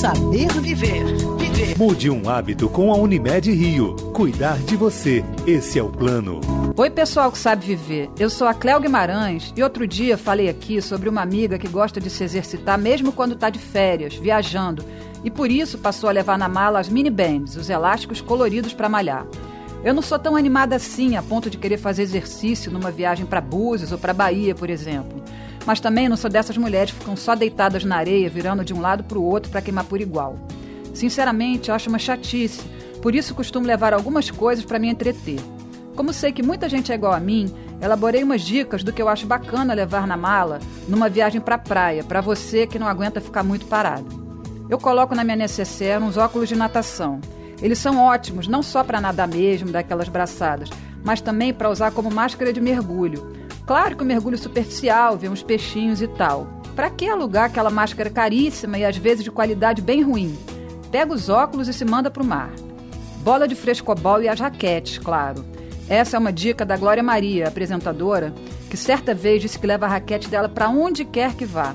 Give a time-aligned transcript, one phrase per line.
[0.00, 1.04] Saber viver.
[1.36, 1.76] Viver.
[1.76, 3.94] Mude um hábito com a Unimed Rio.
[4.14, 5.22] Cuidar de você.
[5.46, 6.40] Esse é o plano.
[6.74, 8.08] Oi, pessoal que sabe viver.
[8.18, 12.00] Eu sou a Cléo Guimarães e outro dia falei aqui sobre uma amiga que gosta
[12.00, 14.82] de se exercitar mesmo quando está de férias, viajando,
[15.22, 18.88] e por isso passou a levar na mala as mini bands, os elásticos coloridos para
[18.88, 19.26] malhar.
[19.84, 23.42] Eu não sou tão animada assim a ponto de querer fazer exercício numa viagem para
[23.42, 25.22] Búzios ou para Bahia, por exemplo.
[25.70, 28.80] Mas também não sou dessas mulheres que ficam só deitadas na areia, virando de um
[28.80, 30.36] lado para o outro para queimar por igual.
[30.92, 32.60] Sinceramente, acho uma chatice,
[33.00, 35.38] por isso costumo levar algumas coisas para me entreter.
[35.94, 39.08] Como sei que muita gente é igual a mim, elaborei umas dicas do que eu
[39.08, 43.20] acho bacana levar na mala numa viagem para a praia, para você que não aguenta
[43.20, 44.08] ficar muito parado.
[44.68, 47.20] Eu coloco na minha necessaire uns óculos de natação
[47.62, 50.70] eles são ótimos não só para nadar mesmo, daquelas braçadas,
[51.04, 53.32] mas também para usar como máscara de mergulho.
[53.70, 56.48] Claro que o mergulho superficial, ver uns peixinhos e tal.
[56.74, 60.36] Para que alugar aquela máscara caríssima e às vezes de qualidade bem ruim?
[60.90, 62.50] Pega os óculos e se manda para o mar.
[63.22, 65.44] Bola de frescobol e as raquetes, claro.
[65.88, 68.34] Essa é uma dica da Glória Maria, apresentadora,
[68.68, 71.72] que certa vez disse que leva a raquete dela para onde quer que vá.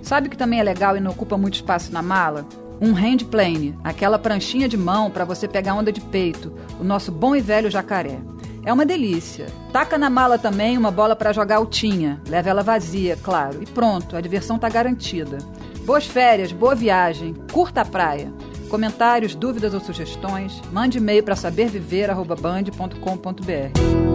[0.00, 2.46] Sabe o que também é legal e não ocupa muito espaço na mala?
[2.80, 7.10] Um hand plane, aquela pranchinha de mão para você pegar onda de peito, o nosso
[7.10, 8.20] bom e velho jacaré.
[8.64, 9.46] É uma delícia.
[9.72, 12.20] Taca na mala também uma bola para jogar altinha.
[12.28, 13.62] Leva ela vazia, claro.
[13.62, 15.38] E pronto, a diversão tá garantida.
[15.84, 18.32] Boas férias, boa viagem, curta a praia.
[18.68, 24.11] Comentários, dúvidas ou sugestões, mande e-mail para saberviver.band.com.br.